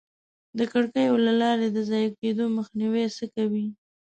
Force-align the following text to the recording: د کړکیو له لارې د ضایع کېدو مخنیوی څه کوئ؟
د 0.57 0.59
کړکیو 0.71 1.15
له 1.25 1.33
لارې 1.41 1.67
د 1.69 1.77
ضایع 1.89 2.11
کېدو 2.19 2.43
مخنیوی 2.57 3.05
څه 3.17 3.25
کوئ؟ 3.33 3.65